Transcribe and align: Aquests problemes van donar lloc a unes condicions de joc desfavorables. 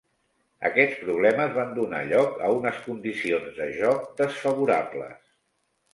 Aquests 0.69 1.01
problemes 1.01 1.51
van 1.57 1.69
donar 1.75 2.01
lloc 2.13 2.41
a 2.47 2.51
unes 2.61 2.81
condicions 2.87 3.53
de 3.61 3.71
joc 3.77 4.11
desfavorables. 4.23 5.21